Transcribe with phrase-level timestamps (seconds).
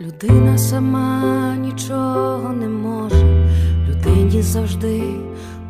[0.00, 3.46] Людина сама нічого не може,
[3.88, 5.02] людині завжди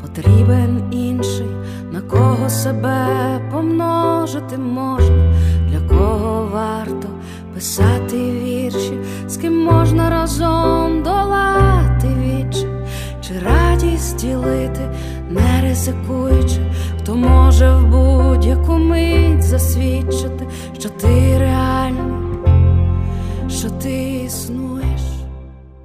[0.02, 1.50] потрібен інший,
[1.93, 3.07] на кого себе
[3.52, 5.34] помножити можна,
[5.68, 7.09] для кого варто
[7.54, 8.98] писати вірші,
[9.29, 12.66] з ким можна разом долати вічі,
[13.20, 14.90] чи радість ділити,
[15.30, 20.46] не ризикуючи, хто може в будь-яку мить засвідчити,
[20.79, 21.25] що ти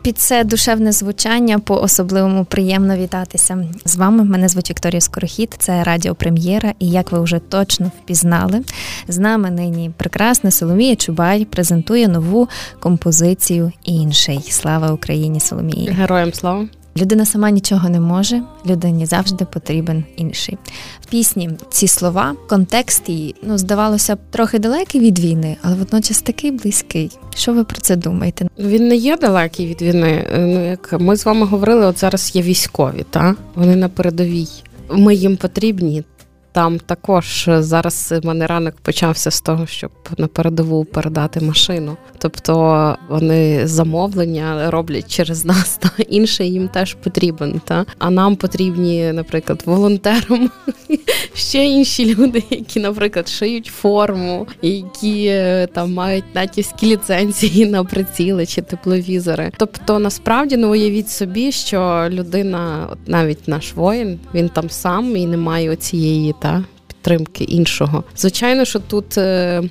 [0.01, 4.23] Під це душевне звучання по особливому приємно вітатися з вами.
[4.23, 6.73] Мене звуть Вікторія Скорохід, це Радіо Прем'єра.
[6.79, 8.61] І як ви вже точно впізнали,
[9.07, 14.39] з нами нині прекрасна Соломія Чубай презентує нову композицію інший.
[14.49, 15.89] Слава Україні, Соломії!
[15.89, 16.67] Героям слава!
[16.97, 20.57] Людина сама нічого не може, людині завжди потрібен інший.
[21.01, 26.21] В пісні ці слова, контекст її, ну, здавалося б, трохи далекий від війни, але водночас
[26.21, 27.11] такий близький.
[27.35, 28.47] Що ви про це думаєте?
[28.59, 30.27] Він не є далекий від війни.
[30.37, 34.47] Ну як ми з вами говорили, от зараз є військові, та вони на передовій.
[34.89, 36.03] Ми їм потрібні.
[36.51, 41.97] Там також зараз мене ранок почався з того, щоб на передову передати машину.
[42.17, 47.61] Тобто вони замовлення роблять через нас, та інше їм теж потрібен.
[47.65, 50.49] Та а нам потрібні, наприклад, волонтерам
[51.33, 58.45] ще інші люди, які, наприклад, шиють форму, які е, там мають натівські ліцензії на приціли
[58.45, 59.51] чи тепловізори.
[59.57, 65.25] Тобто, насправді ну уявіть собі, що людина, от навіть наш воїн, він там сам і
[65.25, 68.03] не має оцієї та підтримки іншого.
[68.17, 69.61] Звичайно, що тут е,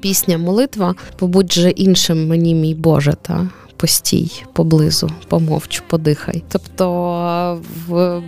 [0.00, 3.48] пісня молитва побудь же іншим мені, мій Боже, та.
[3.76, 6.42] Постій поблизу, помовчу, подихай.
[6.48, 7.60] Тобто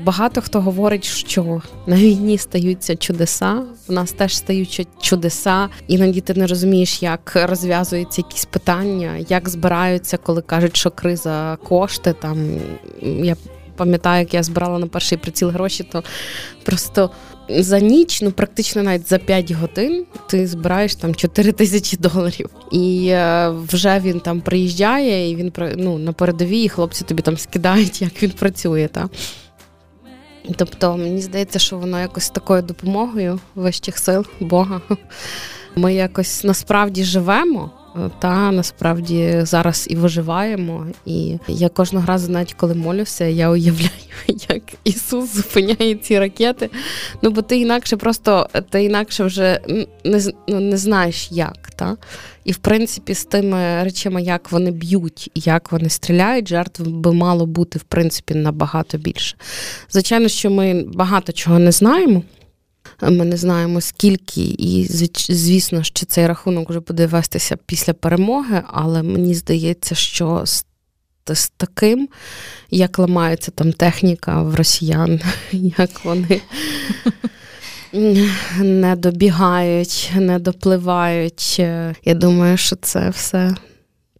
[0.05, 3.63] багато хто говорить, що на війні стаються чудеса.
[3.89, 10.17] У нас теж стають чудеса, іноді ти не розумієш, як розв'язуються якісь питання, як збираються,
[10.17, 12.15] коли кажуть, що криза кошти.
[12.21, 12.59] Там
[13.03, 13.37] я
[13.81, 16.05] пам'ятаю, як я збирала на перший приціл гроші, то
[16.65, 17.11] просто
[17.59, 22.51] за ніч, ну практично навіть за 5 годин, ти збираєш там 4 тисячі доларів.
[22.73, 27.37] І е, вже він там приїжджає, і він ну, на передовій, і хлопці тобі там
[27.37, 28.89] скидають, як він працює.
[28.93, 29.09] Та.
[30.57, 34.81] Тобто, мені здається, що воно якось такою допомогою вищих сил Бога.
[35.77, 37.71] Ми якось насправді живемо.
[38.19, 40.87] Та насправді зараз і виживаємо.
[41.07, 43.91] І я кожного разу, навіть коли молюся, я уявляю,
[44.49, 46.71] як Ісус зупиняє ці ракети.
[47.23, 49.61] Ну бо ти інакше просто ти інакше вже
[50.05, 51.71] не ну, не знаєш як.
[51.77, 51.97] Та?
[52.45, 57.13] І в принципі, з тими речами, як вони б'ють і як вони стріляють, жертв би
[57.13, 59.37] мало бути в принципі набагато більше.
[59.91, 62.23] Звичайно, що ми багато чого не знаємо.
[63.03, 64.87] Ми не знаємо скільки, і
[65.29, 70.65] звісно, що цей рахунок вже буде вестися після перемоги, але мені здається, що з,
[71.29, 72.09] з таким,
[72.71, 75.21] як ламається там техніка в росіян,
[75.53, 76.41] як вони.
[78.59, 81.59] Не добігають, не допливають.
[82.05, 83.55] Я думаю, що це все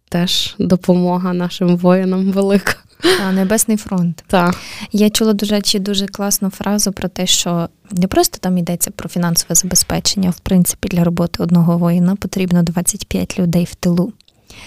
[0.09, 2.75] теж допомога нашим воїнам велика.
[3.01, 4.23] Та, Небесний фронт.
[4.27, 4.55] Так.
[4.91, 9.09] Я чула дуже речі, дуже класну фразу про те, що не просто там йдеться про
[9.09, 14.13] фінансове забезпечення, в принципі, для роботи одного воїна потрібно 25 людей в тилу.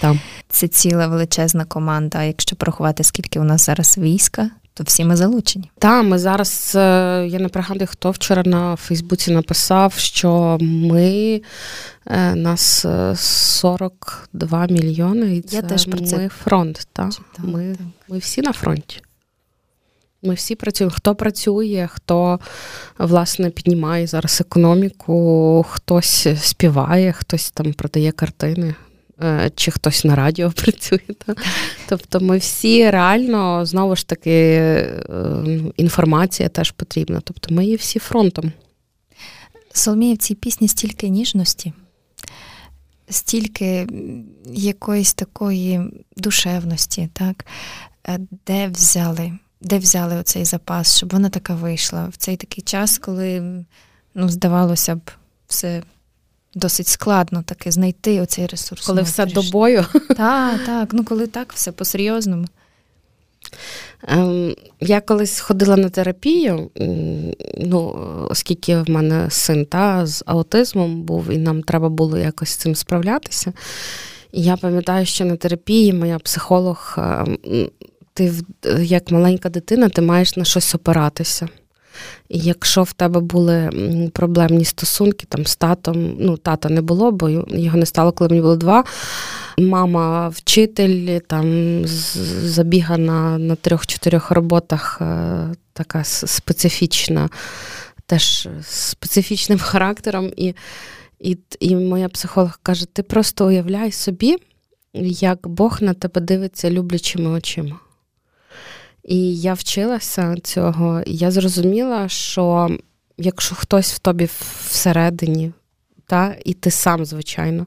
[0.01, 0.19] Там.
[0.49, 2.23] Це ціла величезна команда.
[2.23, 5.71] Якщо порахувати, скільки у нас зараз війська, то всі ми залучені.
[5.79, 6.79] Так, ми зараз, е,
[7.29, 11.41] я не пригадую, хто вчора на Фейсбуці написав, що ми
[12.05, 16.87] е, нас 42 е, мільйони, і це я теж про це ми фронт.
[16.93, 17.09] Та?
[17.37, 17.75] Ми,
[18.09, 19.01] ми всі на фронті.
[20.23, 20.95] Ми всі працюємо.
[20.95, 22.39] Хто працює, хто
[22.97, 28.75] власне піднімає зараз економіку, хтось співає, хтось там продає картини.
[29.23, 30.99] Е, чи хтось на радіо працює.
[31.25, 31.35] Та?
[31.89, 35.03] Тобто ми всі реально, знову ж таки, е,
[35.45, 37.21] ну, інформація теж потрібна.
[37.23, 38.51] Тобто ми є всі фронтом.
[39.73, 41.73] Соломія, в цій пісні стільки ніжності,
[43.09, 43.87] стільки
[44.45, 45.81] якоїсь такої
[46.17, 47.45] душевності, так?
[48.07, 52.97] Е, де взяли де взяли оцей запас, щоб вона така вийшла в цей такий час,
[52.97, 53.41] коли
[54.15, 55.11] ну, здавалося б,
[55.47, 55.83] все
[56.55, 58.85] досить складно таке знайти оцей ресурс.
[58.85, 59.85] Коли все до бою.
[60.17, 60.93] Так, так.
[60.93, 62.47] Ну коли так, все по-серйозному.
[64.07, 66.71] Ем, я колись ходила на терапію,
[67.57, 67.95] ну,
[68.29, 72.75] оскільки в мене син та, з аутизмом був, і нам треба було якось з цим
[72.75, 73.53] справлятися.
[74.31, 77.37] І я пам'ятаю, що на терапії моя психолог, ем,
[78.13, 78.33] ти
[78.79, 81.47] як маленька дитина, ти маєш на щось опиратися.
[82.29, 83.69] Якщо в тебе були
[84.13, 88.41] проблемні стосунки там з татом, ну тата не було, бо його не стало, коли мені
[88.41, 88.83] було два.
[89.57, 91.81] Мама вчитель, там
[92.43, 97.29] забігана на трьох-чотирьох роботах, е, така специфічна,
[98.05, 100.31] теж специфічним характером.
[100.37, 100.53] І,
[101.19, 104.37] і, І моя психолог каже: ти просто уявляй собі,
[105.09, 107.79] як Бог на тебе дивиться люблячими очима.
[109.05, 112.77] І я вчилася цього, і я зрозуміла, що
[113.17, 114.29] якщо хтось в тобі
[114.67, 115.51] всередині,
[116.05, 117.65] та, і ти сам, звичайно,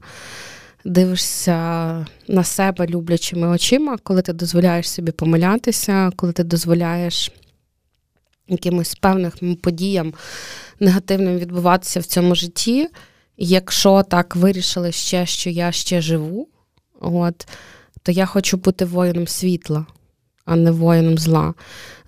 [0.85, 1.57] дивишся
[2.29, 7.33] на себе люблячими очима, коли ти дозволяєш собі помилятися, коли ти дозволяєш
[8.49, 10.15] якимось певним подіям
[10.81, 12.89] негативним відбуватися в цьому житті.
[13.37, 16.49] Якщо так вирішили ще, що я ще живу,
[17.01, 17.49] от,
[18.03, 19.87] то я хочу бути воїном світла
[20.49, 21.55] а не воїном зла.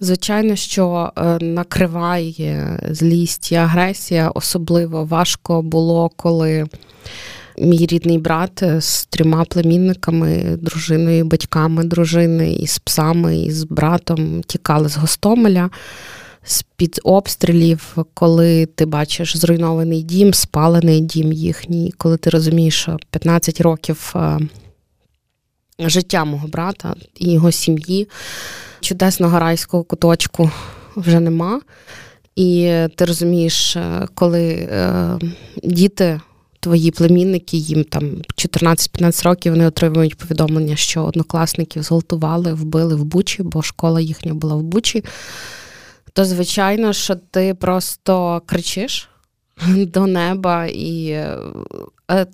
[0.00, 6.66] Звичайно, що е, накриває злість і агресія, особливо важко було, коли
[7.58, 14.42] мій рідний брат з трьома племінниками, дружиною, батьками дружини, і з псами, і з братом
[14.46, 15.70] тікали з Гостомеля.
[16.44, 23.60] З-під обстрілів, коли ти бачиш зруйнований дім, спалений дім їхній, коли ти розумієш, що 15
[23.60, 24.38] років е,
[25.88, 28.08] життя мого брата і його сім'ї.
[28.80, 30.50] Чудесного райського куточку
[30.96, 31.60] вже нема.
[32.36, 35.18] І ти розумієш, е, коли е,
[35.62, 36.20] діти,
[36.60, 38.04] твої племінники, їм там
[38.36, 44.54] 14-15 років вони отримують повідомлення, що однокласників зґвалтували, вбили в Бучі, бо школа їхня була
[44.54, 45.04] в Бучі.
[46.12, 49.08] То, звичайно, що ти просто кричиш
[49.66, 51.38] до неба, і е,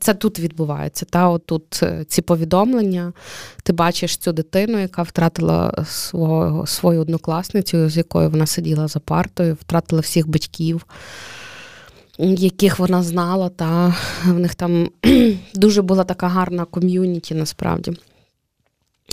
[0.00, 1.06] це тут відбувається.
[1.10, 3.12] Та Отут е, ці повідомлення.
[3.62, 9.56] Ти бачиш цю дитину, яка втратила свого, свою однокласницю, з якою вона сиділа за партою,
[9.60, 10.86] втратила всіх батьків,
[12.18, 13.48] яких вона знала.
[13.48, 13.94] Та
[14.24, 14.90] В них там
[15.54, 17.92] дуже була така гарна ком'юніті насправді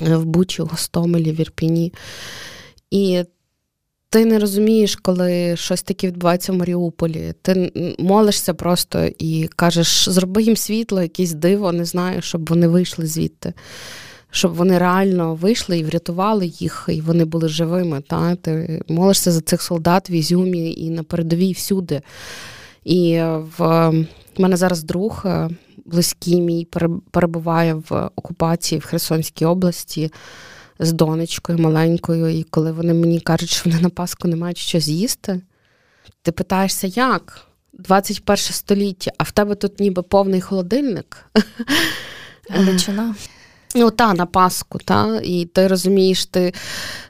[0.01, 1.94] в Бучі, Гостомелі, в Ірпіні.
[2.92, 3.24] І
[4.13, 7.33] ти не розумієш, коли щось таке відбувається в Маріуполі.
[7.42, 13.07] Ти молишся просто і кажеш, зроби їм світло, якесь диво, не знаю, щоб вони вийшли
[13.07, 13.54] звідти.
[14.31, 18.01] Щоб вони реально вийшли і врятували їх, і вони були живими.
[18.01, 18.36] Та?
[18.36, 22.01] Ти молишся за цих солдат в Ізюмі і на передовій всюди.
[22.83, 23.21] І
[23.57, 23.92] в
[24.38, 25.50] мене зараз друг е,
[25.86, 26.68] близький мій
[27.12, 30.12] перебуває в окупації в Херсонській області
[30.86, 34.80] з донечкою маленькою, і коли вони мені кажуть, що вони на Пасху не мають що
[34.80, 35.42] з'їсти,
[36.22, 37.48] ти питаєшся, як?
[37.74, 41.26] 21 століття, а в тебе тут ніби повний холодильник.
[42.50, 43.16] Величина.
[43.76, 46.54] Ну, та, на Пасху, та, і ти розумієш, ти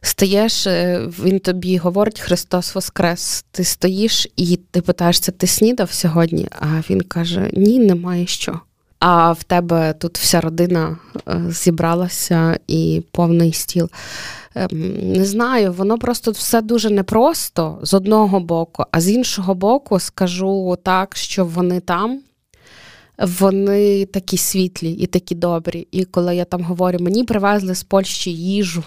[0.02, 3.46] стаєш, е, він тобі говорить Христос Воскрес.
[3.52, 6.48] Ти стоїш і ти питаєшся, ти снідав сьогодні?
[6.52, 8.60] А він каже: Ні, немає що
[9.06, 10.98] а в тебе тут вся родина
[11.28, 13.90] е, зібралася і повний стіл.
[14.56, 14.70] Ем,
[15.14, 20.78] не знаю, воно просто все дуже непросто з одного боку, а з іншого боку, скажу
[20.84, 22.20] так, що вони там
[23.18, 25.88] вони такі світлі і такі добрі.
[25.92, 28.84] І коли я там говорю, мені привезли з Польщі їжу,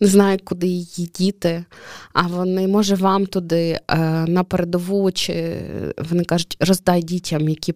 [0.00, 1.64] не знаю, куди її діти.
[2.12, 3.96] А вони, може, вам туди е,
[4.28, 5.60] на передову, чи
[6.10, 7.72] вони кажуть, роздай дітям, які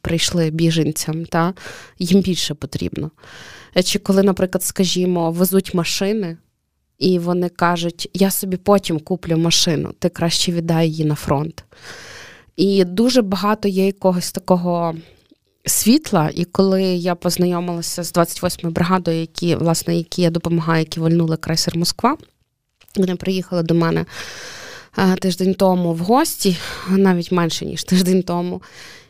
[0.00, 1.54] прийшли біженцям, та
[1.98, 3.10] їм більше потрібно.
[3.76, 6.36] Е, чи коли, наприклад, скажімо, везуть машини.
[6.98, 11.64] І вони кажуть, я собі потім куплю машину, ти краще віддай її на фронт.
[12.56, 14.94] І дуже багато є якогось такого
[15.66, 21.36] світла, і коли я познайомилася з 28-ю бригадою, які, власне, які я допомагаю, які вольнули
[21.36, 22.16] крейсер Москва,
[22.96, 24.06] вони приїхали до мене
[24.98, 26.56] е, тиждень тому в гості,
[26.88, 28.62] навіть менше, ніж тиждень тому.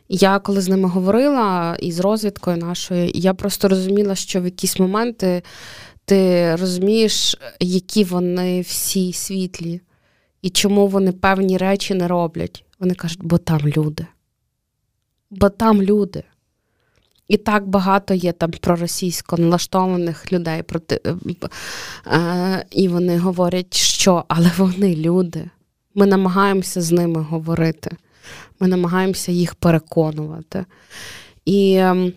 [0.08, 4.78] Я коли з ними говорила і з розвідкою нашою, я просто розуміла, що в якісь
[4.80, 5.42] моменти
[6.04, 9.80] ти розумієш, які вони всі світлі,
[10.42, 12.64] і чому вони певні речі не роблять.
[12.78, 14.06] Вони кажуть, бо там люди.
[15.30, 16.22] Бо там люди.
[17.28, 21.14] І так багато є там проросійсько налаштованих людей проти е,
[22.06, 25.50] е, і вони говорять, що але вони люди.
[25.95, 27.97] Ми намагаємося з ними говорити,
[28.61, 30.64] ми намагаємося їх переконувати.
[31.45, 32.12] І, ем,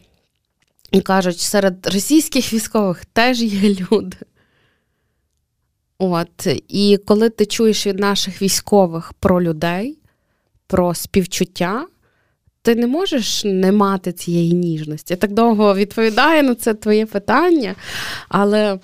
[0.92, 4.18] і кажуть, серед російських військових теж є люди.
[5.98, 9.98] От, І коли ти чуєш від наших військових про людей,
[10.68, 11.88] про співчуття
[12.70, 15.14] ти не можеш не мати цієї ніжності.
[15.14, 17.76] Я так довго відповідаю на це твоє питання,
[18.30, 18.80] але.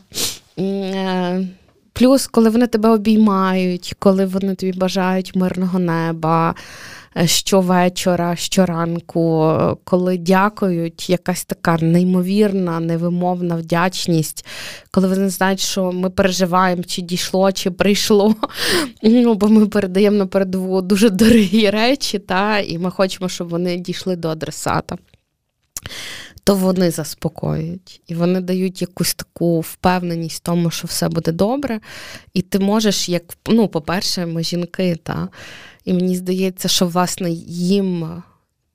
[0.60, 1.48] Е,
[1.94, 6.56] плюс, коли вони тебе обіймають, коли вони тобі бажають мирного неба,
[7.26, 9.54] щовечора, щоранку,
[9.84, 14.46] коли дякують, якась така неймовірна, невимовна вдячність,
[14.92, 18.36] коли вони знають, що ми переживаємо, чи дійшло, чи прийшло.
[19.04, 23.78] Ну, Бо ми передаємо на передову дуже дорогі речі, та, і ми хочемо, щоб вони
[23.78, 24.98] дійшли до адресата
[26.46, 31.80] то вони заспокоюють і вони дають якусь таку впевненість в тому, що все буде добре.
[32.34, 35.28] І ти можеш, як ну, по-перше, ми жінки, та,
[35.86, 38.24] і мені здається, що власне їм,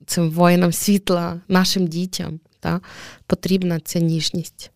[0.05, 2.81] цим воїнам світла, нашим дітям, та,
[3.25, 4.71] потрібна ця ніжність.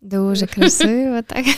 [0.00, 1.46] Дуже красиво, так.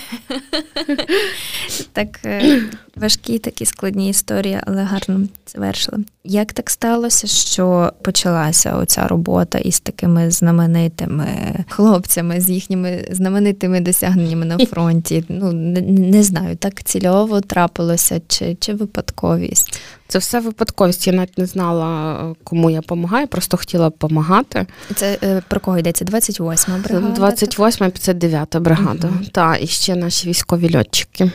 [1.92, 2.62] Так е,
[3.00, 5.98] важкі такі складні історії, але гарно завершили.
[6.24, 11.28] Як так сталося, що почалася оця робота із такими знаменитими
[11.68, 15.24] хлопцями, з їхніми знаменитими досягненнями на фронті?
[15.28, 19.80] Ну не, не знаю, так цільово трапилося чи, чи випадковість?
[20.08, 21.06] Це все випадковість.
[21.06, 24.66] Я навіть не знала, кому я допомагаю, просто хотіла допомагати.
[24.94, 26.04] Це е, про кого йдеться?
[26.04, 27.26] 28-ма бригада?
[27.26, 29.08] 28-ма, 59-та бригада.
[29.08, 29.24] Угу.
[29.32, 31.30] Та, і ще наші військові льотчики.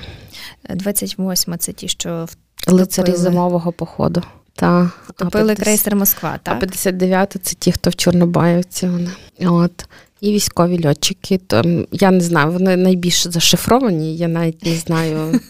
[0.70, 2.82] 28-ма це ті, що вступили.
[2.82, 4.22] лицарі зимового походу.
[4.56, 5.64] Та, Втопили 50...
[5.64, 6.56] крейсер Москва, так?
[6.56, 8.88] А 59 це ті, хто в Чорнобаївці.
[8.88, 9.10] Вони.
[9.40, 9.86] От.
[10.22, 11.38] І військові льотчики.
[11.38, 15.40] То, я не знаю, вони найбільш зашифровані, я навіть не знаю.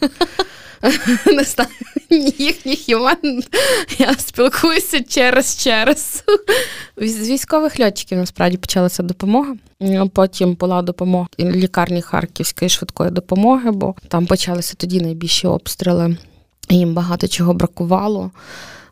[1.25, 1.69] Не знаю
[2.37, 3.43] їхніх імен.
[3.97, 6.23] Я спілкуюся через через.
[6.97, 9.55] З військових льотчиків насправді почалася допомога.
[10.13, 16.17] Потім була допомога лікарні Харківської швидкої допомоги, бо там почалися тоді найбільші обстріли.
[16.69, 18.31] Їм багато чого бракувало.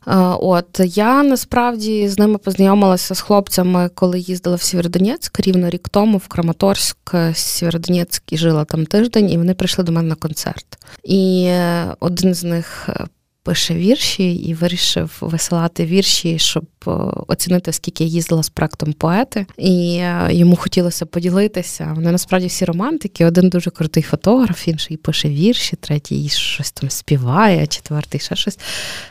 [0.05, 6.17] От я насправді з ними познайомилася з хлопцями, коли їздила в Сєвєродонецьк рівно рік тому
[6.17, 10.65] в Краматорськ, Сєвєродонецьк і жила там тиждень, і вони прийшли до мене на концерт.
[11.03, 13.05] І е, один з них е,
[13.43, 16.91] пише вірші і вирішив висилати вірші, щоб е,
[17.27, 19.45] оцінити, скільки я їздила з проектом поети.
[19.57, 21.91] І е, йому хотілося поділитися.
[21.95, 23.25] Вони насправді всі романтики.
[23.25, 28.59] Один дуже крутий фотограф, інший пише вірші, третій щось там співає, четвертий ще щось,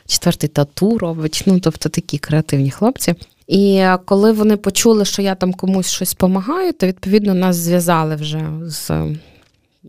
[0.06, 1.42] четвертий тату робить.
[1.46, 3.14] Ну, тобто такі креативні хлопці.
[3.46, 8.16] І е, коли вони почули, що я там комусь щось допомагаю, то відповідно нас зв'язали
[8.16, 8.90] вже з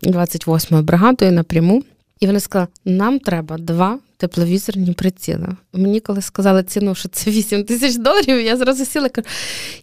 [0.02, 1.82] 28-ю бригадою напряму.
[2.24, 5.48] І вона сказала: нам треба два тепловізорні приціли.
[5.72, 9.28] Мені коли сказали ціну, що це 8 тисяч доларів, я зразу сіла і кажу,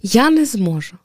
[0.01, 0.98] я не зможу.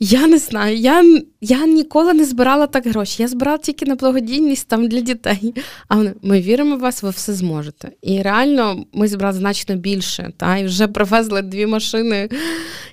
[0.00, 1.02] Я не знаю, я
[1.40, 3.22] я ніколи не збирала так гроші.
[3.22, 5.54] Я збирала тільки на благодійність там для дітей.
[5.88, 7.90] А вони, ми віримо в вас, ви все зможете.
[8.02, 10.32] І реально ми зібрали значно більше.
[10.36, 12.28] Та, І вже привезли дві машини,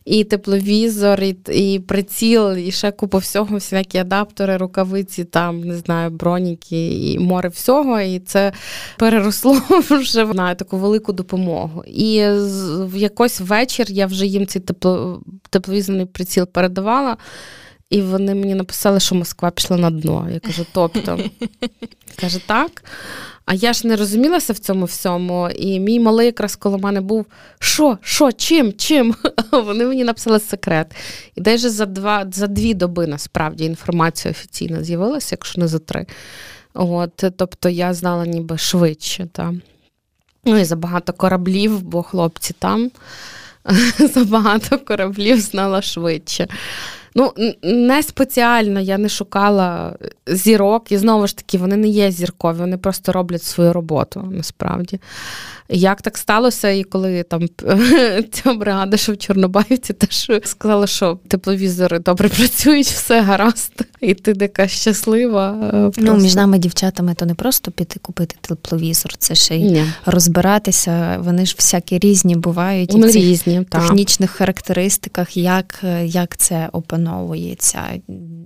[0.05, 6.09] і тепловізор, і і приціл, і ще купу всього, всякі адаптери, рукавиці, там, не знаю,
[6.09, 8.01] броніки, і море всього.
[8.01, 8.51] І це
[8.97, 11.83] переросло вже на таку велику допомогу.
[11.87, 12.23] І
[12.79, 17.17] в якось вечір я вже їм цей тепло, тепловізорний приціл передавала.
[17.89, 20.27] І вони мені написали, що Москва пішла на дно.
[20.31, 21.19] Я кажу, тобто,
[22.19, 22.83] каже, так.
[23.45, 25.49] А я ж не розумілася в цьому всьому.
[25.49, 27.25] І мій малий якраз коло мене був:
[27.59, 29.15] що, що, чим, чим?
[29.51, 30.95] Вони мені написали секрет.
[31.35, 36.05] І десь за два, за дві доби насправді інформація офіційна з'явилася, якщо не за три.
[36.73, 39.27] От, Тобто я знала ніби швидше.
[39.31, 39.53] Та.
[40.45, 42.91] Ну і забагато кораблів, бо хлопці там.
[43.99, 46.47] Забагато кораблів знала швидше.
[47.15, 49.95] Ну, не спеціально я не шукала
[50.27, 54.99] зірок, і знову ж таки, вони не є зіркові, вони просто роблять свою роботу насправді.
[55.69, 57.47] Як так сталося, і коли там
[58.31, 64.33] ця бригада, що в Чорнобаївці, теж сказала, що тепловізори добре працюють, все гаразд, і ти
[64.33, 65.49] така щаслива.
[65.51, 66.13] Е, ну, просто.
[66.13, 69.85] Ну, між нами, дівчатами, то не просто піти купити тепловізор, це ще й Ні.
[70.05, 71.17] розбиратися.
[71.19, 76.69] Вони ж всякі різні бувають Вони і різні, технічних характеристиках, як, як це
[77.03, 77.99] опановується,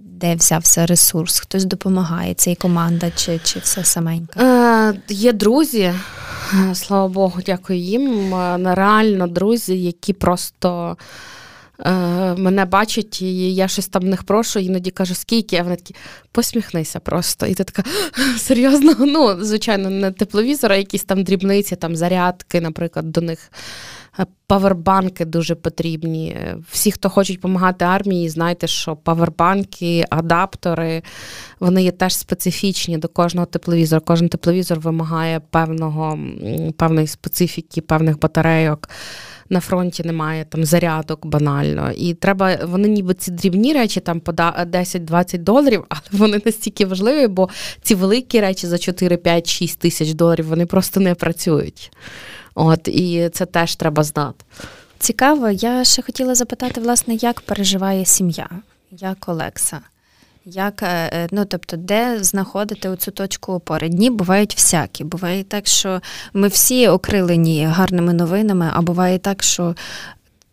[0.04, 4.40] де взявся ресурс, хтось допомагає, це і команда, чи, чи все саменька?
[4.40, 5.94] Е, Є друзі.
[6.74, 8.34] Слава Богу, дякую їм.
[8.66, 10.98] Реально друзі, які просто
[11.80, 11.92] е,
[12.36, 15.96] мене бачать, і я щось там в них прошу, іноді кажу, скільки, а вони такі
[16.32, 17.46] посміхнися просто.
[17.46, 17.84] І ти така
[18.38, 23.52] серйозно, ну, звичайно, не тепловізор, а якісь там дрібниці, там зарядки, наприклад, до них.
[24.20, 26.38] Е, павербанки дуже потрібні.
[26.72, 31.02] Всі, хто хочуть допомагати армії, знайте, що павербанки, адаптери
[31.60, 34.02] вони є теж специфічні до кожного тепловізора.
[34.06, 36.20] Кожен тепловізор вимагає певного,
[36.78, 38.90] певної специфіки, певних батарейок.
[39.50, 41.92] На фронті немає там зарядок банально.
[41.92, 47.28] І треба, вони ніби ці дрібні речі, там по 10-20 доларів, але вони настільки важливі,
[47.28, 47.50] бо
[47.82, 51.92] ці великі речі за 4, 5, 6 тисяч доларів вони просто не працюють.
[52.60, 54.46] От і це теж треба знати.
[55.00, 58.50] Цікаво, я ще хотіла запитати, власне, як переживає сім'я,
[58.92, 59.80] як Олекса.
[60.46, 63.90] Як, е, е, ну, тобто, де знаходити цю точку опори?
[63.90, 65.04] Дні бувають всякі.
[65.04, 66.02] Буває так, що
[66.34, 69.76] ми всі окрилені гарними новинами, а буває так, що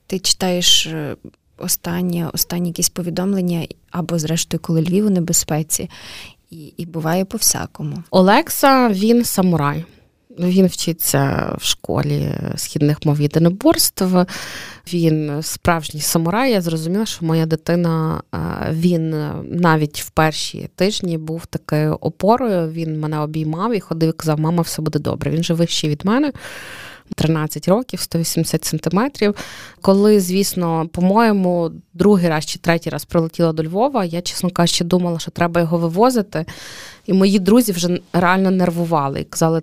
[0.07, 1.17] ти читаєш е,
[1.59, 5.91] останні, останні якісь повідомлення, або, зрештою, коли Львів у небезпеці,
[6.51, 8.03] і, і буває по всякому.
[8.11, 9.85] Олекса він самурай.
[10.39, 14.05] Він вчиться в школі східних мов єдиноборств.
[14.93, 16.53] Він справжній самурай.
[16.53, 18.23] Я зрозуміла, що моя дитина
[18.71, 22.69] він навіть в перші тижні був такою опорою.
[22.69, 25.31] Він мене обіймав і ходив і казав, мама, все буде добре.
[25.31, 26.33] Він же вищий від мене.
[27.15, 29.35] 13 років, 180 сантиметрів.
[29.81, 35.19] Коли, звісно, по-моєму, другий раз чи третій раз прилетіла до Львова, я, чесно кажучи, думала,
[35.19, 36.47] що треба його вивозити.
[37.07, 39.63] І мої друзі вже реально нервували і казали: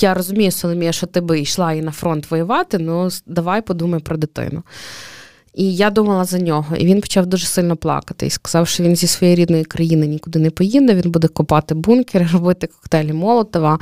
[0.00, 4.16] я розумію, Соломія, що ти би йшла і на фронт воювати, ну давай подумай про
[4.16, 4.62] дитину.
[5.54, 6.76] І я думала за нього.
[6.76, 10.38] І він почав дуже сильно плакати і сказав, що він зі своєї рідної країни нікуди
[10.38, 13.78] не поїде, він буде копати бункери, робити коктейлі Молотова.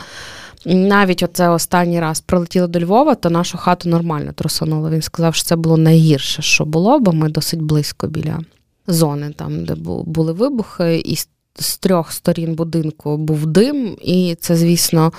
[0.65, 4.91] Навіть оце останній раз прилетіло до Львова, то нашу хату нормально трусануло.
[4.91, 8.41] Він сказав, що це було найгірше, що було, бо ми досить близько біля
[8.87, 11.17] зони, там, де були вибухи, і
[11.59, 15.13] з трьох сторін будинку був дим, і це, звісно.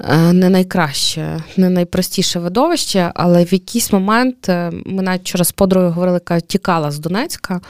[0.00, 5.92] Е, не найкраще, не найпростіше видовище, але в якийсь момент е, ми навіть через подругою
[5.92, 7.60] говорили, яка тікала з Донецька,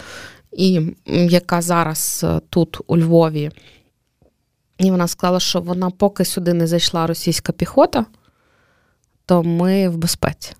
[0.53, 3.51] і яка зараз е, тут, у Львові,
[4.79, 8.07] і вона сказала, що вона поки сюди не зайшла російська піхота,
[9.27, 10.53] то ми в безпеці.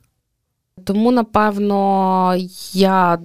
[0.85, 2.37] Тому, напевно,
[2.73, 3.19] я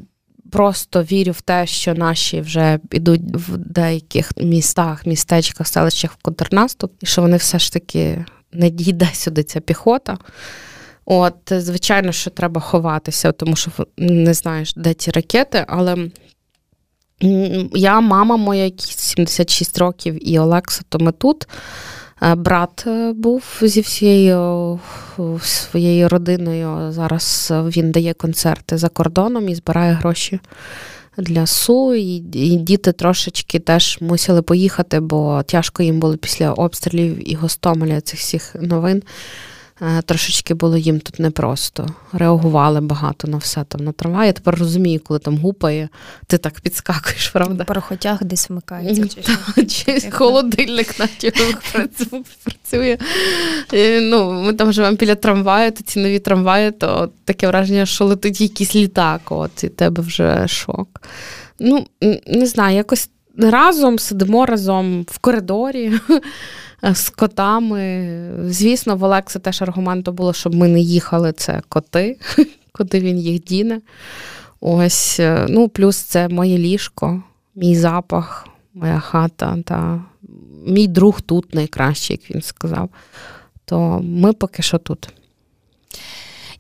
[0.54, 6.94] просто вірю в те, що наші вже йдуть в деяких містах, містечках, селищах в контрнаступ,
[7.02, 10.18] і що вони все ж таки не дійде сюди ця піхота.
[11.06, 16.10] От, звичайно, що треба ховатися, тому що не знаєш, де ці ракети, але.
[17.74, 21.48] Я, мама моя, 76 років, і Олекса, то ми тут.
[22.24, 24.80] Е, брат е, був зі всією
[25.42, 26.92] своєю родиною.
[26.92, 30.40] Зараз він дає концерти за кордоном і збирає гроші
[31.18, 31.94] для СУ.
[31.94, 32.20] І
[32.58, 38.56] діти трошечки теж мусили поїхати, бо тяжко їм було після обстрілів і Гостомеля цих всіх
[38.62, 39.04] новин.
[39.82, 41.88] Е, трошечки було їм тут непросто.
[42.12, 44.28] Реагували багато на все там на трамвай.
[44.28, 45.90] Я тепер розумію, коли там гупає,
[46.28, 47.64] ти так підскакуєш, правда?
[47.64, 49.22] Порохотяг десь вмикається.
[49.56, 51.32] Чи, чи холодильник наче
[52.44, 52.98] працює.
[53.74, 58.06] І, ну, Ми там живемо біля трамваю, то ці нові трамваї, то таке враження, що
[58.06, 61.02] летить якийсь літак, от і тебе вже шок.
[61.60, 61.88] Ну,
[62.28, 65.94] не знаю, якось разом сидимо разом в коридорі.
[66.94, 68.32] з котами.
[68.46, 71.32] Звісно, в Олекса теж аргументу було, щоб ми не їхали.
[71.32, 72.20] Це коти,
[72.72, 73.82] куди він їх діне.
[74.60, 77.24] Ось, е, ну, плюс це моє ліжко,
[77.56, 79.58] мій запах, моя хата.
[79.66, 80.02] Та
[80.66, 82.90] Мій друг тут найкращий, як він сказав.
[83.66, 85.10] То ми поки що тут.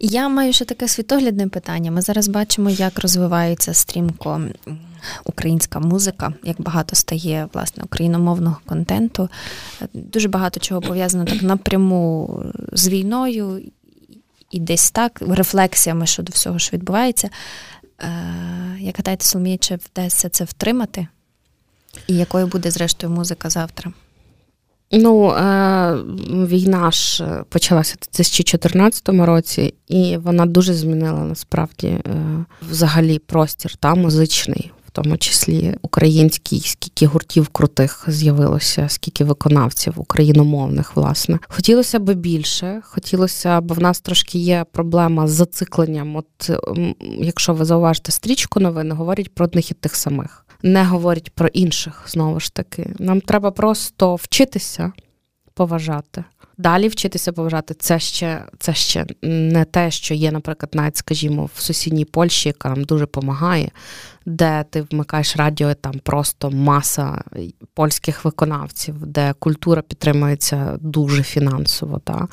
[0.06, 1.92] Я маю ще таке світоглядне питання.
[1.92, 4.42] Ми зараз бачимо, як розвивається стрімко
[5.24, 9.30] українська музика, як багато стає власне україномовного контенту.
[9.94, 12.30] Дуже багато чого пов'язано так напряму
[12.72, 13.62] з війною
[14.52, 17.30] і десь так, рефлексіями щодо всього, що відбувається.
[18.00, 18.10] Е,
[18.80, 21.08] як гадаєте, Соломія, чи вдасться це втримати?
[22.08, 23.92] І якою буде, зрештою, музика завтра?
[24.95, 25.97] Ну, е,
[26.29, 32.01] війна ж почалася в 2014 році, і вона дуже змінила насправді е,
[32.69, 40.95] взагалі простір та музичний В тому числі український, скільки гуртів крутих з'явилося, скільки виконавців україномовних,
[40.95, 41.39] власне.
[41.47, 42.82] Хотілося б більше.
[42.84, 46.15] Хотілося б в нас трошки є проблема з зацикленням.
[46.15, 46.51] От
[47.19, 50.42] якщо ви зауважите стрічку новин, говорять про одних і тих самих.
[50.63, 52.95] Не говорять про інших знову ж таки.
[52.99, 54.91] Нам треба просто вчитися
[55.54, 56.23] поважати
[56.58, 57.73] далі вчитися поважати.
[57.73, 62.69] Це ще це ще не те, що є, наприклад, навіть, скажімо, в сусідній Польщі, яка
[62.69, 63.71] нам дуже допомагає,
[64.26, 67.23] де ти вмикаєш радіо, і там просто маса
[67.73, 71.99] польських виконавців, де культура підтримується дуже фінансово.
[71.99, 72.28] Та.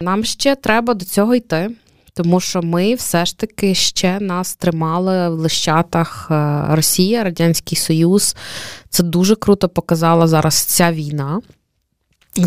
[0.00, 1.70] Нам ще треба до цього йти.
[2.14, 8.36] Тому що ми все ж таки ще нас тримали в лищатах е, Росія, Радянський Союз.
[8.88, 11.40] Це дуже круто показала зараз ця війна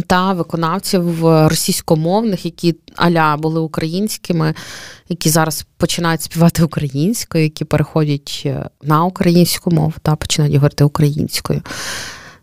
[0.08, 4.54] та виконавців російськомовних, які аля були українськими,
[5.10, 11.62] які зараз починають співати українською, які переходять е, на українську мову та починають говорити українською.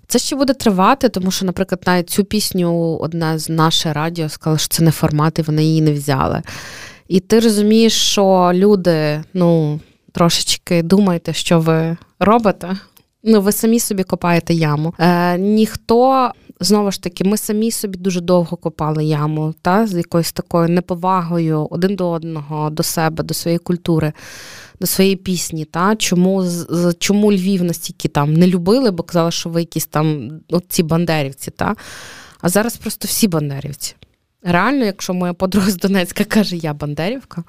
[0.07, 4.59] Це ще буде тривати, тому що, наприклад, навіть цю пісню одне з наше радіо сказала,
[4.59, 6.43] що це не формат, і вони її не взяли.
[7.13, 9.81] І ти розумієш, що люди, ну,
[10.13, 12.77] трошечки думайте, що ви робите.
[13.23, 14.95] Ну, ви самі собі копаєте яму.
[14.99, 20.33] Е, Ніхто знову ж таки, ми самі собі дуже довго копали яму, та з якоюсь
[20.33, 24.13] такою неповагою один до одного, до себе, до своєї культури,
[24.81, 25.65] до своєї пісні.
[25.65, 26.45] Та Чому
[26.99, 31.51] чому Львів настільки там не любили, бо казали, що ви якісь там от ці бандерівці.
[31.51, 31.77] Та?
[32.41, 33.95] А зараз просто всі бандерівці.
[34.43, 37.45] Реально, якщо моя подруга з Донецька каже, я Бандерівка,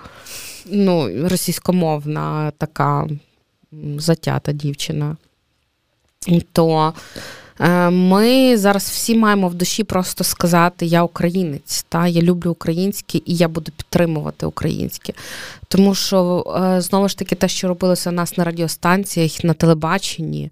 [0.65, 3.07] ну, російськомовна така
[3.97, 5.17] затята дівчина,
[6.51, 6.93] то
[7.59, 13.17] е, ми зараз всі маємо в душі просто сказати Я українець, та я люблю українське
[13.17, 15.13] і я буду підтримувати українське.
[15.67, 20.51] Тому що е, знову ж таки те, що робилося у нас на радіостанціях, на телебаченні,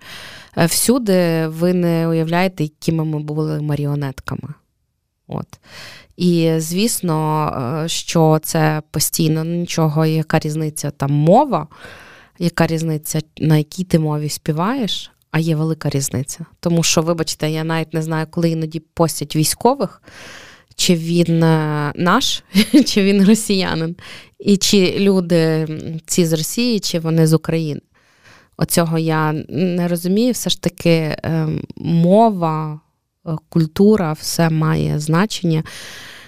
[0.57, 4.53] е, всюди ви не уявляєте, якими ми були маріонетками.
[5.31, 5.59] От.
[6.17, 7.47] І звісно,
[7.83, 11.67] е, що це постійно нічого, яка різниця там мова,
[12.39, 16.45] яка різниця, на якій ти мові співаєш, а є велика різниця.
[16.59, 20.01] Тому що, вибачте, я навіть не знаю, коли іноді постять військових,
[20.75, 22.43] чи він е, наш,
[22.85, 23.95] чи він росіянин,
[24.39, 25.67] і чи люди
[26.05, 27.81] ці з Росії, чи вони з України.
[28.57, 30.31] Оцього я не розумію.
[30.31, 32.79] Все ж таки, ем, мова.
[33.27, 35.63] Е, культура, все має значення.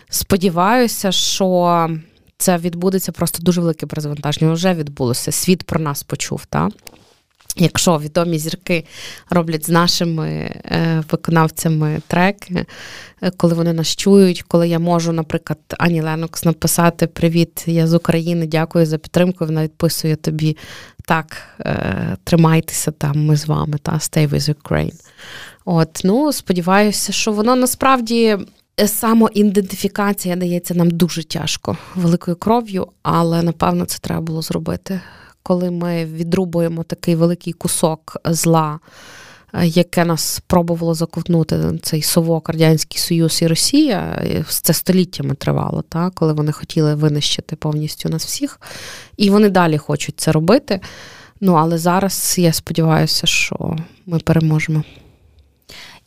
[0.09, 1.89] Сподіваюся, що
[2.37, 4.53] це відбудеться просто дуже велике перезавантаження.
[4.53, 5.31] Вже відбулося.
[5.31, 6.45] Світ про нас почув.
[6.45, 6.71] так?
[7.57, 8.85] Якщо відомі зірки
[9.29, 12.65] роблять з нашими е, виконавцями треки,
[13.21, 17.93] е, коли вони нас чують, коли я можу, наприклад, Ані Ленокс написати Привіт, я з
[17.93, 19.45] України, дякую за підтримку.
[19.45, 20.57] Вона відписує тобі
[21.05, 24.99] так, е, тримайтеся там, ми з вами, та Stay with Ukraine.
[25.65, 28.37] От, ну, сподіваюся, що воно насправді.
[28.85, 35.01] Самоідентифікація дається нам дуже тяжко великою кров'ю, але напевно це треба було зробити
[35.43, 38.79] коли ми відрубуємо такий великий кусок зла,
[39.53, 46.09] е, яке нас спробувало заковтнути цей совок Радянський Союз і Росія, це століттями тривало, та,
[46.09, 48.61] коли вони хотіли винищити повністю нас всіх,
[49.17, 50.79] і вони далі хочуть це робити.
[51.41, 54.83] Ну, але зараз я сподіваюся, що ми переможемо.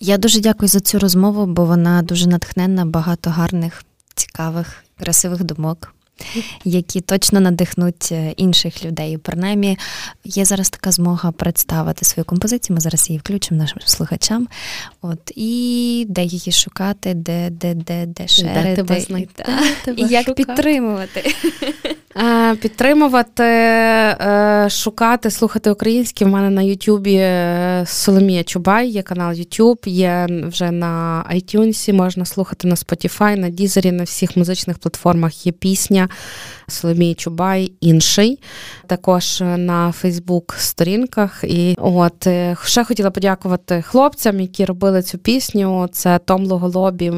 [0.01, 5.96] Я дуже дякую за цю розмову, бо вона дуже натхненна, багато гарних, цікавих, красивих думок
[6.65, 9.19] які точно надихнуть е, інших людей.
[9.19, 9.79] Принаймні,
[10.25, 12.75] є зараз така змога представити свою композицію.
[12.75, 14.49] Ми зараз її включимо нашим слухачам.
[15.03, 19.45] От і де її шукати, де де, де, де шерити, де тебе знайти,
[19.97, 20.45] і як шукати.
[20.45, 21.35] підтримувати.
[22.23, 26.25] Е, підтримувати, е, шукати, слухати українське.
[26.25, 27.27] В мене на Ютубі
[27.87, 33.93] Соломія Чубай, є канал Ютуб, є вже на iTunes, можна слухати на Spotify, на Дізері,
[33.93, 36.06] на всіх музичних платформах є пісня.
[36.69, 38.39] Соломії Чубай, інший,
[38.87, 41.45] також на Фейсбук-сторінках.
[41.45, 45.89] І от е, ще хотіла подякувати хлопцям, які робили цю пісню.
[45.93, 47.13] Це Том Логолобі,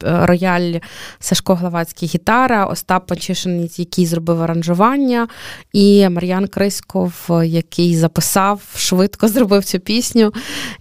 [0.00, 0.74] рояль
[1.18, 5.28] Сашко Главацький гітара, Остап Панчишин, який зробив аранжування,
[5.72, 10.32] і Мар'ян Криськов, який записав, швидко зробив цю пісню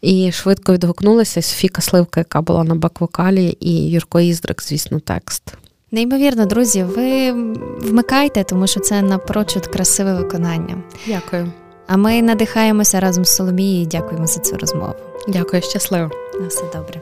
[0.01, 1.41] і швидко відгукнулася.
[1.41, 5.64] Софіка Сливка, яка була на бак-вокалі, і Юрко Іздрик, звісно, текст.
[5.95, 7.31] Неймовірно, друзі, ви
[7.79, 10.77] вмикайте, тому що це напрочуд красиве виконання.
[11.07, 11.51] Дякую.
[11.87, 14.93] А ми надихаємося разом з Соломією і дякуємо за цю розмову.
[15.27, 16.11] Дякую, щасливо.
[16.41, 17.01] На все добре.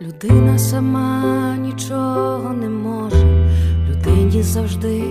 [0.00, 3.48] Людина сама нічого не може,
[3.90, 5.02] людині завжди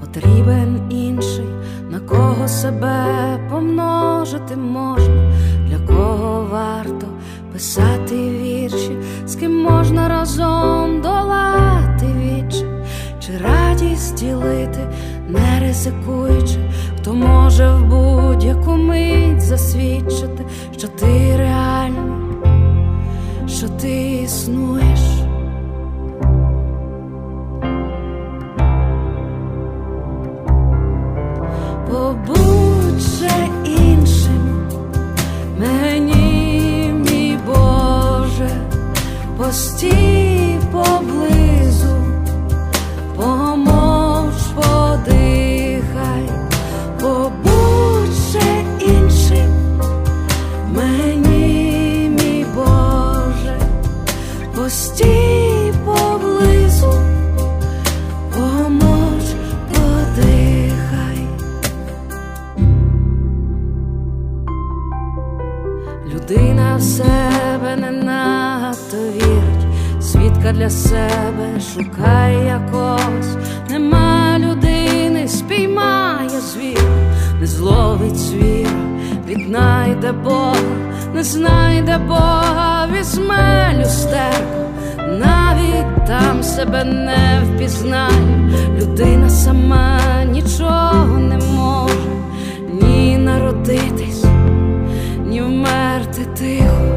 [0.00, 1.48] потрібен інший,
[1.90, 3.06] на кого себе
[3.50, 5.32] помножити можна,
[5.68, 7.06] для кого варто
[7.56, 12.64] писати вірші, з ким можна разом долати вічі,
[13.20, 14.88] чи радість ділити,
[15.28, 16.58] не ризикуючи,
[16.98, 20.44] хто може в будь-яку мить засвідчити,
[20.78, 22.12] що ти реальний,
[23.46, 25.25] що ти існуєш.
[78.06, 78.70] відмовить віра,
[79.26, 80.54] віднайде Бога,
[81.14, 90.00] не знайде Бога, візьме люстерку, навіть там себе не впізнає, людина сама
[90.32, 92.10] нічого не може,
[92.82, 94.24] ні народитись,
[95.26, 96.95] ні вмерти тихо.